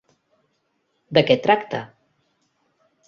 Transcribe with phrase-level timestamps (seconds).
[1.17, 1.83] De què tracta?